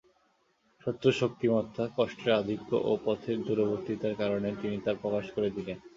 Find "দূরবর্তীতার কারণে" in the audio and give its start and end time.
3.45-4.49